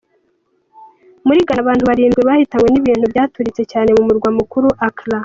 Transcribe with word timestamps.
Muri 1.25 1.39
Ghana 1.47 1.61
abantu 1.63 1.83
barindwi 1.89 2.21
bahitanywe 2.27 2.67
n'ibintu 2.71 3.05
byaturitse 3.11 3.61
cyane 3.71 3.89
mu 3.97 4.03
murwa 4.07 4.29
mukuru 4.37 4.67
Accra. 4.87 5.17